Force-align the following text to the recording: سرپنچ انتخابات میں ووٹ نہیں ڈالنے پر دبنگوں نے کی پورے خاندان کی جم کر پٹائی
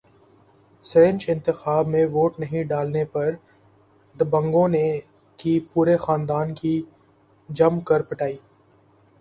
سرپنچ 0.85 1.29
انتخابات 1.29 1.87
میں 1.87 2.05
ووٹ 2.05 2.39
نہیں 2.39 2.63
ڈالنے 2.63 3.03
پر 3.05 3.29
دبنگوں 4.15 4.67
نے 4.67 4.85
کی 5.39 5.59
پورے 5.73 5.97
خاندان 5.97 6.53
کی 6.53 6.81
جم 7.49 7.79
کر 7.81 8.01
پٹائی 8.01 8.37